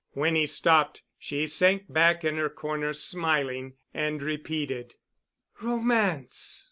When 0.13 0.33
he 0.33 0.47
stopped, 0.47 1.03
she 1.19 1.45
sank 1.45 1.83
back 1.87 2.23
in 2.25 2.35
her 2.37 2.49
corner, 2.49 2.91
smiling, 2.91 3.73
and 3.93 4.19
repeated: 4.23 4.95
"Romance? 5.61 6.59